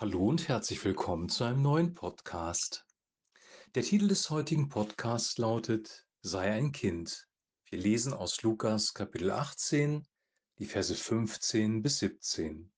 [0.00, 2.86] Hallo und herzlich willkommen zu einem neuen Podcast.
[3.74, 7.28] Der Titel des heutigen Podcasts lautet Sei ein Kind.
[7.68, 10.08] Wir lesen aus Lukas Kapitel 18,
[10.58, 12.72] die Verse 15 bis 17.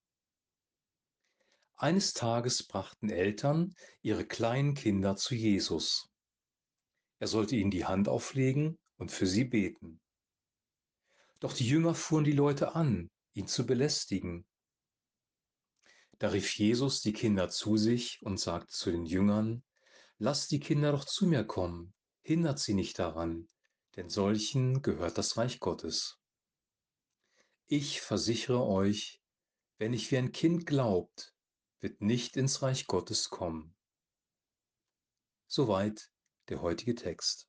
[1.77, 6.11] Eines Tages brachten Eltern ihre kleinen Kinder zu Jesus.
[7.21, 10.01] Er sollte ihnen die Hand auflegen und für sie beten.
[11.39, 14.45] Doch die Jünger fuhren die Leute an, ihn zu belästigen.
[16.23, 19.65] Da rief Jesus die Kinder zu sich und sagte zu den Jüngern,
[20.19, 23.49] Lasst die Kinder doch zu mir kommen, hindert sie nicht daran,
[23.97, 26.21] denn solchen gehört das Reich Gottes.
[27.67, 29.21] Ich versichere euch,
[29.79, 31.35] wer nicht wie ein Kind glaubt,
[31.81, 33.75] wird nicht ins Reich Gottes kommen.
[35.49, 36.13] Soweit
[36.51, 37.49] der heutige Text.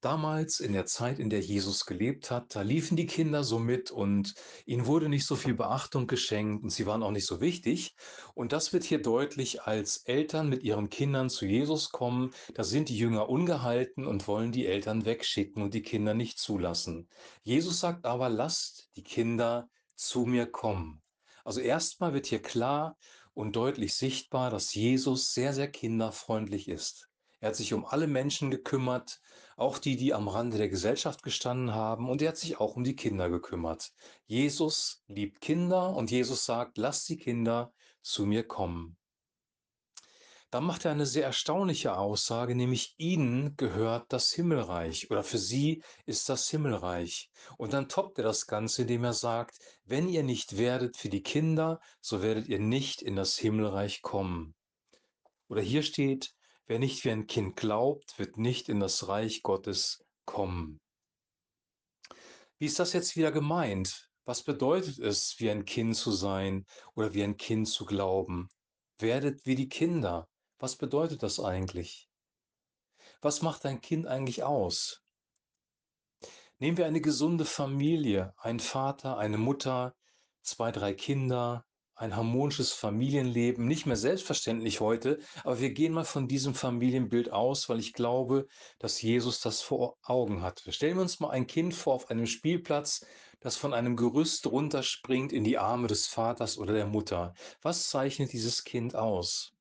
[0.00, 3.90] Damals in der Zeit, in der Jesus gelebt hat, da liefen die Kinder so mit
[3.90, 4.32] und
[4.64, 7.96] ihnen wurde nicht so viel Beachtung geschenkt und sie waren auch nicht so wichtig.
[8.34, 12.90] Und das wird hier deutlich, als Eltern mit ihren Kindern zu Jesus kommen, da sind
[12.90, 17.08] die Jünger ungehalten und wollen die Eltern wegschicken und die Kinder nicht zulassen.
[17.42, 21.02] Jesus sagt aber, lasst die Kinder zu mir kommen.
[21.44, 22.96] Also erstmal wird hier klar
[23.34, 27.07] und deutlich sichtbar, dass Jesus sehr, sehr kinderfreundlich ist.
[27.40, 29.20] Er hat sich um alle Menschen gekümmert,
[29.56, 32.84] auch die, die am Rande der Gesellschaft gestanden haben, und er hat sich auch um
[32.84, 33.92] die Kinder gekümmert.
[34.26, 37.72] Jesus liebt Kinder und Jesus sagt, lasst die Kinder
[38.02, 38.96] zu mir kommen.
[40.50, 45.82] Dann macht er eine sehr erstaunliche Aussage, nämlich ihnen gehört das Himmelreich oder für sie
[46.06, 47.30] ist das Himmelreich.
[47.58, 51.22] Und dann toppt er das Ganze, indem er sagt, wenn ihr nicht werdet für die
[51.22, 54.54] Kinder, so werdet ihr nicht in das Himmelreich kommen.
[55.48, 56.32] Oder hier steht,
[56.68, 60.78] Wer nicht wie ein Kind glaubt, wird nicht in das Reich Gottes kommen.
[62.58, 64.10] Wie ist das jetzt wieder gemeint?
[64.26, 68.50] Was bedeutet es, wie ein Kind zu sein oder wie ein Kind zu glauben?
[68.98, 70.28] Werdet wie die Kinder.
[70.58, 72.10] Was bedeutet das eigentlich?
[73.22, 75.02] Was macht ein Kind eigentlich aus?
[76.58, 79.94] Nehmen wir eine gesunde Familie, ein Vater, eine Mutter,
[80.42, 81.64] zwei, drei Kinder,
[81.98, 87.68] ein harmonisches Familienleben, nicht mehr selbstverständlich heute, aber wir gehen mal von diesem Familienbild aus,
[87.68, 88.46] weil ich glaube,
[88.78, 90.62] dass Jesus das vor Augen hat.
[90.68, 93.04] Stellen wir uns mal ein Kind vor auf einem Spielplatz,
[93.40, 97.34] das von einem Gerüst runterspringt in die Arme des Vaters oder der Mutter.
[97.62, 99.57] Was zeichnet dieses Kind aus?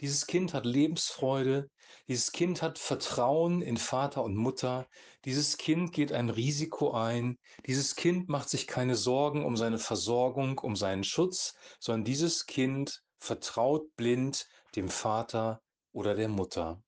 [0.00, 1.68] Dieses Kind hat Lebensfreude,
[2.08, 4.88] dieses Kind hat Vertrauen in Vater und Mutter,
[5.26, 10.58] dieses Kind geht ein Risiko ein, dieses Kind macht sich keine Sorgen um seine Versorgung,
[10.58, 15.60] um seinen Schutz, sondern dieses Kind vertraut blind dem Vater
[15.92, 16.82] oder der Mutter.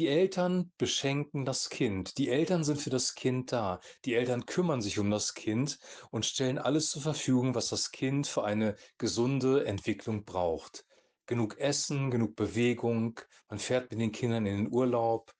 [0.00, 2.16] Die Eltern beschenken das Kind.
[2.16, 3.80] Die Eltern sind für das Kind da.
[4.06, 5.78] Die Eltern kümmern sich um das Kind
[6.10, 10.86] und stellen alles zur Verfügung, was das Kind für eine gesunde Entwicklung braucht.
[11.26, 15.34] Genug Essen, genug Bewegung, man fährt mit den Kindern in den Urlaub,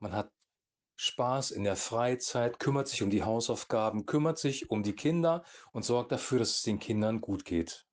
[0.00, 0.32] man hat
[0.96, 5.84] Spaß in der Freizeit, kümmert sich um die Hausaufgaben, kümmert sich um die Kinder und
[5.84, 7.86] sorgt dafür, dass es den Kindern gut geht.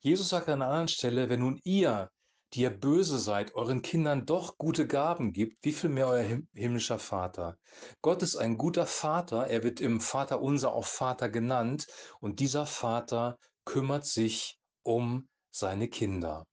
[0.00, 2.10] Jesus sagt an einer anderen Stelle, wenn nun ihr
[2.54, 6.98] die ihr böse seid, euren Kindern doch gute Gaben gibt, wie viel mehr euer himmlischer
[6.98, 7.58] Vater.
[8.00, 11.86] Gott ist ein guter Vater, er wird im Vater unser auch Vater genannt
[12.20, 16.44] und dieser Vater kümmert sich um seine Kinder.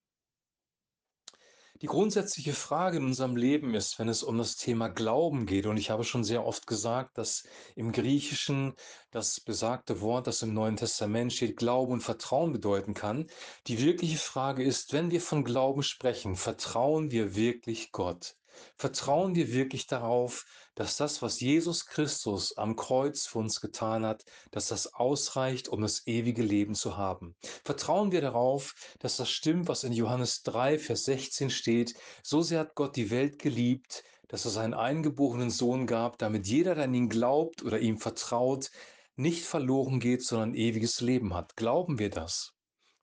[1.81, 5.75] Die grundsätzliche Frage in unserem Leben ist, wenn es um das Thema Glauben geht, und
[5.75, 7.44] ich habe schon sehr oft gesagt, dass
[7.75, 8.75] im Griechischen
[9.12, 13.28] das besagte Wort, das im Neuen Testament steht, Glauben und Vertrauen bedeuten kann.
[13.68, 18.38] Die wirkliche Frage ist, wenn wir von Glauben sprechen, vertrauen wir wirklich Gott?
[18.78, 20.46] Vertrauen wir wirklich darauf,
[20.76, 25.82] dass das, was Jesus Christus am Kreuz für uns getan hat, dass das ausreicht, um
[25.82, 27.36] das ewige Leben zu haben?
[27.64, 32.60] Vertrauen wir darauf, dass das stimmt, was in Johannes 3, Vers 16 steht, so sehr
[32.60, 36.94] hat Gott die Welt geliebt, dass er seinen eingeborenen Sohn gab, damit jeder, der an
[36.94, 38.70] ihn glaubt oder ihm vertraut,
[39.16, 41.56] nicht verloren geht, sondern ewiges Leben hat.
[41.56, 42.52] Glauben wir das?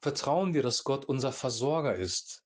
[0.00, 2.42] Vertrauen wir, dass Gott unser Versorger ist?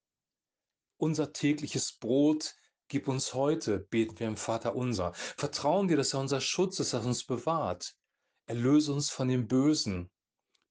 [0.98, 2.54] Unser tägliches Brot
[2.88, 5.12] Gib uns heute, beten wir im Vater unser.
[5.14, 7.94] Vertrauen wir, dass er unser Schutz ist, dass er uns bewahrt.
[8.46, 10.10] Erlöse uns von dem Bösen.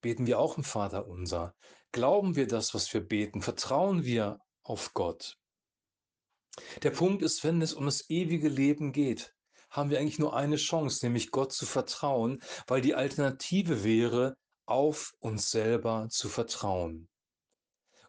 [0.00, 1.54] Beten wir auch im Vater unser.
[1.92, 3.42] Glauben wir das, was wir beten?
[3.42, 5.38] Vertrauen wir auf Gott?
[6.82, 9.34] Der Punkt ist, wenn es um das ewige Leben geht,
[9.68, 15.12] haben wir eigentlich nur eine Chance, nämlich Gott zu vertrauen, weil die Alternative wäre, auf
[15.18, 17.08] uns selber zu vertrauen.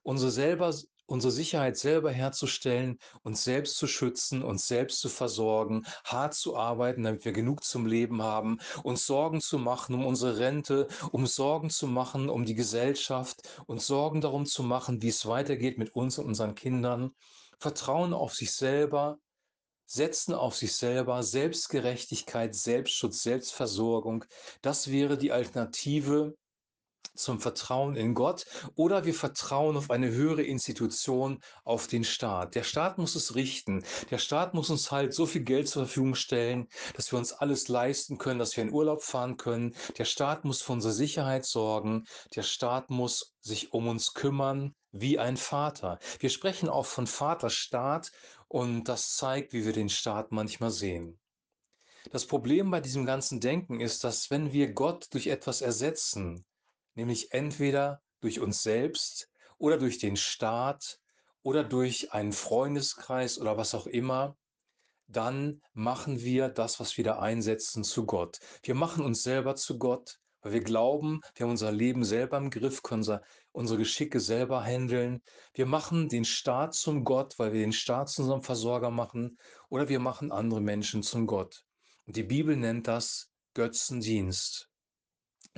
[0.02, 0.74] Unsere selber
[1.08, 7.04] unsere Sicherheit selber herzustellen, uns selbst zu schützen, uns selbst zu versorgen, hart zu arbeiten,
[7.04, 11.70] damit wir genug zum Leben haben, uns Sorgen zu machen um unsere Rente, um Sorgen
[11.70, 16.18] zu machen um die Gesellschaft, uns Sorgen darum zu machen, wie es weitergeht mit uns
[16.20, 17.12] und unseren Kindern.
[17.60, 19.18] Vertrauen auf sich selber,
[19.88, 24.26] setzen auf sich selber, Selbstgerechtigkeit, Selbstschutz, Selbstversorgung.
[24.62, 26.36] Das wäre die Alternative
[27.18, 28.46] zum Vertrauen in Gott
[28.76, 32.56] oder wir vertrauen auf eine höhere Institution, auf den Staat.
[32.56, 33.84] Der Staat muss es richten.
[34.12, 37.68] Der Staat muss uns halt so viel Geld zur Verfügung stellen, dass wir uns alles
[37.68, 39.76] leisten können, dass wir in Urlaub fahren können.
[39.98, 42.06] Der Staat muss für unsere Sicherheit sorgen.
[42.36, 46.00] Der Staat muss sich um uns kümmern wie ein Vater.
[46.20, 48.12] Wir sprechen auch von Vaterstaat
[48.48, 51.20] und das zeigt, wie wir den Staat manchmal sehen.
[52.12, 56.46] Das Problem bei diesem ganzen Denken ist, dass wenn wir Gott durch etwas ersetzen,
[56.98, 61.00] nämlich entweder durch uns selbst oder durch den Staat
[61.44, 64.36] oder durch einen Freundeskreis oder was auch immer,
[65.08, 68.40] dann machen wir das, was wir da einsetzen, zu Gott.
[68.64, 72.50] Wir machen uns selber zu Gott, weil wir glauben, wir haben unser Leben selber im
[72.50, 73.22] Griff, können unser,
[73.52, 75.22] unsere Geschicke selber handeln.
[75.54, 79.38] Wir machen den Staat zum Gott, weil wir den Staat zu unserem Versorger machen,
[79.70, 81.64] oder wir machen andere Menschen zum Gott.
[82.06, 84.70] Und die Bibel nennt das Götzendienst.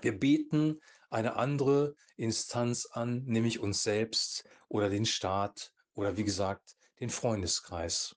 [0.02, 6.76] Wir beten eine andere Instanz an, nämlich uns selbst oder den Staat oder wie gesagt
[7.00, 8.16] den Freundeskreis.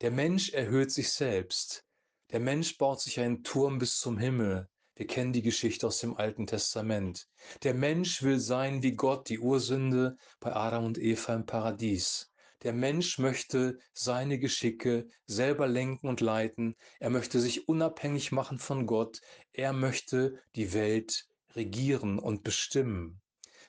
[0.00, 1.84] Der Mensch erhöht sich selbst.
[2.30, 4.68] Der Mensch baut sich einen Turm bis zum Himmel.
[4.94, 7.28] Wir kennen die Geschichte aus dem Alten Testament.
[7.62, 12.30] Der Mensch will sein wie Gott, die Ursünde bei Adam und Eva im Paradies.
[12.62, 16.74] Der Mensch möchte seine Geschicke selber lenken und leiten.
[16.98, 19.20] Er möchte sich unabhängig machen von Gott.
[19.52, 23.20] Er möchte die Welt regieren und bestimmen.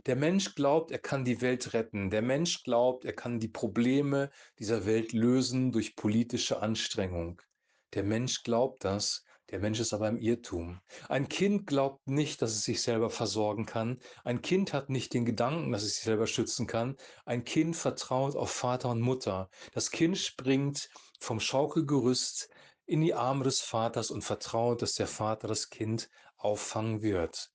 [0.06, 2.10] Der Mensch glaubt, er kann die Welt retten.
[2.10, 4.30] Der Mensch glaubt, er kann die Probleme
[4.60, 7.42] dieser Welt lösen durch politische Anstrengung.
[7.94, 10.81] Der Mensch glaubt das, der Mensch ist aber im Irrtum.
[11.07, 14.00] Ein Kind glaubt nicht, dass es sich selber versorgen kann.
[14.25, 16.98] Ein Kind hat nicht den Gedanken, dass es sich selber schützen kann.
[17.25, 19.50] Ein Kind vertraut auf Vater und Mutter.
[19.74, 20.89] Das Kind springt
[21.19, 22.50] vom Schaukelgerüst
[22.86, 27.51] in die Arme des Vaters und vertraut, dass der Vater das Kind auffangen wird.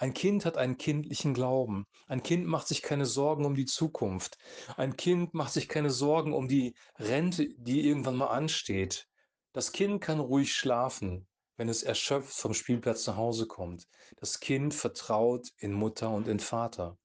[0.00, 1.86] Ein Kind hat einen kindlichen Glauben.
[2.06, 4.38] Ein Kind macht sich keine Sorgen um die Zukunft.
[4.78, 9.06] Ein Kind macht sich keine Sorgen um die Rente, die irgendwann mal ansteht.
[9.52, 13.88] Das Kind kann ruhig schlafen, wenn es erschöpft vom Spielplatz nach Hause kommt.
[14.16, 16.96] Das Kind vertraut in Mutter und in Vater.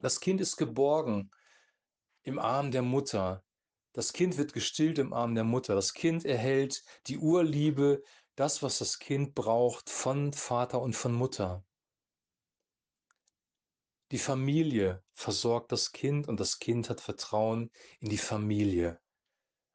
[0.00, 1.30] Das Kind ist geborgen
[2.24, 3.44] im Arm der Mutter.
[3.92, 5.76] Das Kind wird gestillt im Arm der Mutter.
[5.76, 8.02] Das Kind erhält die Urliebe,
[8.34, 11.64] das, was das Kind braucht, von Vater und von Mutter.
[14.12, 19.00] Die Familie versorgt das Kind und das Kind hat Vertrauen in die Familie.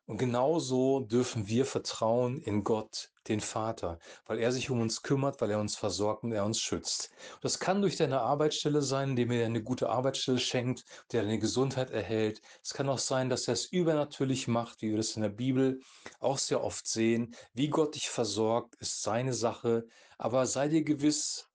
[0.05, 3.97] Und genauso dürfen wir vertrauen in Gott, den Vater,
[4.27, 7.09] weil er sich um uns kümmert, weil er uns versorgt und er uns schützt.
[7.41, 11.39] Das kann durch deine Arbeitsstelle sein, indem er dir eine gute Arbeitsstelle schenkt, der deine
[11.39, 12.43] Gesundheit erhält.
[12.61, 15.81] Es kann auch sein, dass er es übernatürlich macht, wie wir das in der Bibel
[16.19, 17.33] auch sehr oft sehen.
[17.53, 19.87] Wie Gott dich versorgt, ist seine Sache.
[20.19, 21.49] Aber sei dir gewiss,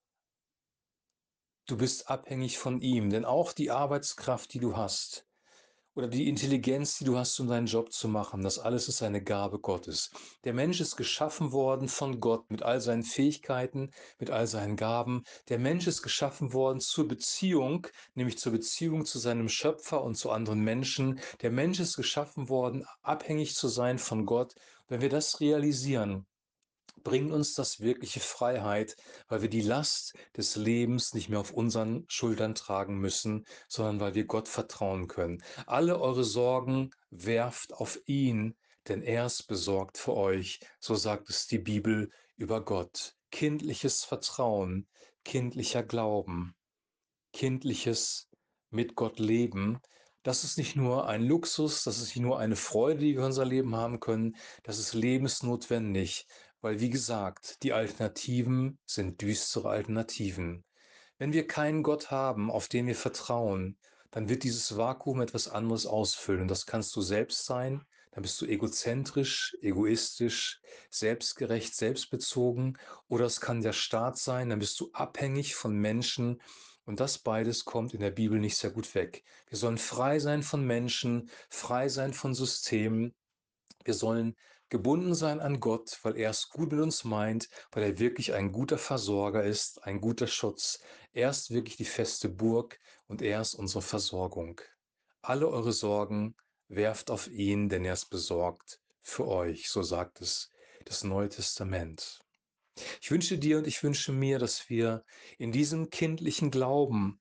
[1.72, 5.26] du bist abhängig von ihm, denn auch die Arbeitskraft, die du hast,
[5.94, 8.42] oder die Intelligenz, die du hast, um deinen Job zu machen.
[8.42, 10.10] Das alles ist eine Gabe Gottes.
[10.44, 15.22] Der Mensch ist geschaffen worden von Gott mit all seinen Fähigkeiten, mit all seinen Gaben.
[15.48, 20.30] Der Mensch ist geschaffen worden zur Beziehung, nämlich zur Beziehung zu seinem Schöpfer und zu
[20.30, 21.20] anderen Menschen.
[21.40, 24.54] Der Mensch ist geschaffen worden, abhängig zu sein von Gott.
[24.88, 26.26] Wenn wir das realisieren,
[27.02, 28.96] bringt uns das wirkliche Freiheit,
[29.28, 34.14] weil wir die Last des Lebens nicht mehr auf unseren Schultern tragen müssen, sondern weil
[34.14, 35.42] wir Gott vertrauen können.
[35.66, 38.56] Alle eure Sorgen werft auf ihn,
[38.88, 43.16] denn er ist besorgt für euch, so sagt es die Bibel über Gott.
[43.30, 44.86] Kindliches Vertrauen,
[45.24, 46.54] kindlicher Glauben,
[47.32, 48.28] kindliches
[48.70, 49.80] mit Gott leben,
[50.22, 53.26] das ist nicht nur ein Luxus, das ist nicht nur eine Freude, die wir in
[53.26, 56.26] unser Leben haben können, das ist lebensnotwendig,
[56.62, 60.64] weil, wie gesagt, die Alternativen sind düstere Alternativen.
[61.18, 63.76] Wenn wir keinen Gott haben, auf den wir vertrauen,
[64.10, 66.48] dann wird dieses Vakuum etwas anderes ausfüllen.
[66.48, 72.78] Das kannst du selbst sein, dann bist du egozentrisch, egoistisch, selbstgerecht, selbstbezogen.
[73.08, 76.40] Oder es kann der Staat sein, dann bist du abhängig von Menschen.
[76.84, 79.24] Und das beides kommt in der Bibel nicht sehr gut weg.
[79.48, 83.14] Wir sollen frei sein von Menschen, frei sein von Systemen.
[83.84, 84.36] Wir sollen
[84.72, 88.52] gebunden sein an Gott, weil er es gut mit uns meint, weil er wirklich ein
[88.52, 90.80] guter Versorger ist, ein guter Schutz.
[91.12, 94.60] Er ist wirklich die feste Burg und er ist unsere Versorgung.
[95.20, 96.34] alle eure Sorgen
[96.68, 100.50] werft auf ihn, denn er ist besorgt für euch, so sagt es
[100.86, 102.20] das Neue Testament.
[103.02, 105.04] Ich wünsche dir und ich wünsche mir, dass wir
[105.38, 107.20] in diesem kindlichen Glauben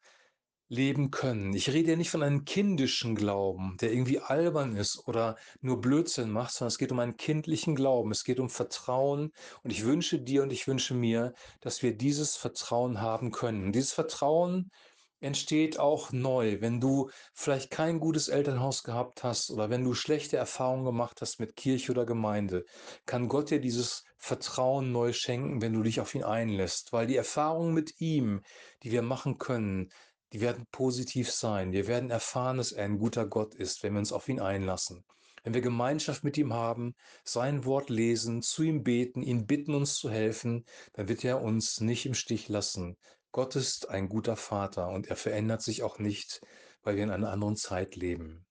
[0.72, 1.54] leben können.
[1.54, 6.32] Ich rede ja nicht von einem kindischen Glauben, der irgendwie albern ist oder nur Blödsinn
[6.32, 8.12] macht, sondern es geht um einen kindlichen Glauben.
[8.12, 9.32] Es geht um Vertrauen
[9.64, 13.74] und ich wünsche dir und ich wünsche mir, dass wir dieses Vertrauen haben können.
[13.74, 14.72] Dieses Vertrauen
[15.20, 20.38] entsteht auch neu, wenn du vielleicht kein gutes Elternhaus gehabt hast oder wenn du schlechte
[20.38, 22.64] Erfahrungen gemacht hast mit Kirche oder Gemeinde,
[23.06, 27.18] kann Gott dir dieses Vertrauen neu schenken, wenn du dich auf ihn einlässt, weil die
[27.18, 28.42] Erfahrungen mit ihm,
[28.84, 29.90] die wir machen können,
[30.34, 31.72] die werden positiv sein.
[31.72, 35.04] Wir werden erfahren, dass er ein guter Gott ist, wenn wir uns auf ihn einlassen.
[35.44, 39.96] Wenn wir Gemeinschaft mit ihm haben, sein Wort lesen, zu ihm beten, ihn bitten, uns
[39.96, 42.96] zu helfen, dann wird er uns nicht im Stich lassen.
[43.32, 46.42] Gott ist ein guter Vater und er verändert sich auch nicht,
[46.84, 48.46] weil wir in einer anderen Zeit leben.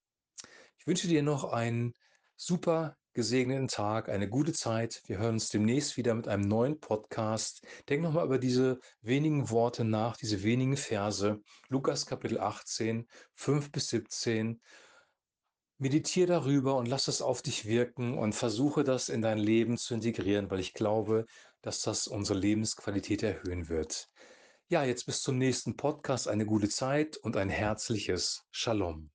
[0.78, 1.94] Ich wünsche dir noch einen
[2.36, 5.02] super gesegneten Tag, eine gute Zeit.
[5.06, 7.66] Wir hören uns demnächst wieder mit einem neuen Podcast.
[7.88, 11.40] Denk nochmal über diese wenigen Worte nach, diese wenigen Verse.
[11.68, 14.60] Lukas Kapitel 18, 5 bis 17.
[15.78, 19.94] Meditiere darüber und lass es auf dich wirken und versuche das in dein Leben zu
[19.94, 21.26] integrieren, weil ich glaube,
[21.62, 24.08] dass das unsere Lebensqualität erhöhen wird.
[24.68, 26.28] Ja, jetzt bis zum nächsten Podcast.
[26.28, 29.10] Eine gute Zeit und ein herzliches Shalom.